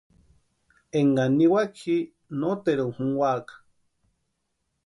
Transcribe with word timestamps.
Énkani 0.99 1.31
niwaka 1.37 1.73
ji 1.79 1.95
noteruni 2.39 2.95
junkwaaka. 2.95 3.53